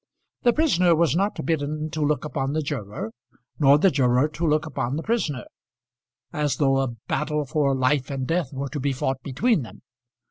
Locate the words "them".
9.61-9.83